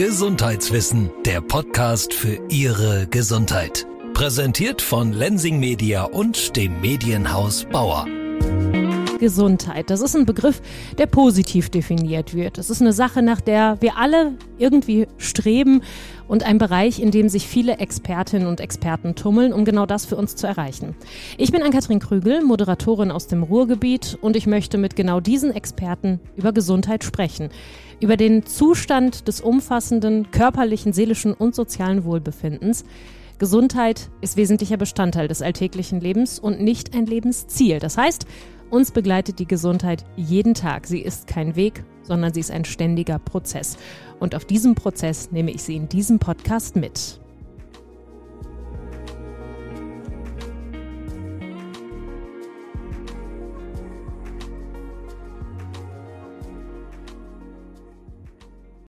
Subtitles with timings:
[0.00, 3.86] Gesundheitswissen, der Podcast für Ihre Gesundheit.
[4.14, 8.06] Präsentiert von Lensing Media und dem Medienhaus Bauer.
[9.20, 9.90] Gesundheit.
[9.90, 10.60] Das ist ein Begriff,
[10.98, 12.58] der positiv definiert wird.
[12.58, 15.82] Es ist eine Sache, nach der wir alle irgendwie streben
[16.26, 20.16] und ein Bereich, in dem sich viele Expertinnen und Experten tummeln, um genau das für
[20.16, 20.96] uns zu erreichen.
[21.38, 26.18] Ich bin Ann-Kathrin Krügel, Moderatorin aus dem Ruhrgebiet und ich möchte mit genau diesen Experten
[26.36, 27.50] über Gesundheit sprechen.
[28.00, 32.84] Über den Zustand des umfassenden körperlichen, seelischen und sozialen Wohlbefindens.
[33.40, 37.78] Gesundheit ist wesentlicher Bestandteil des alltäglichen Lebens und nicht ein Lebensziel.
[37.78, 38.26] Das heißt,
[38.70, 40.86] uns begleitet die Gesundheit jeden Tag.
[40.86, 43.76] Sie ist kein Weg, sondern sie ist ein ständiger Prozess.
[44.18, 47.20] Und auf diesem Prozess nehme ich Sie in diesem Podcast mit.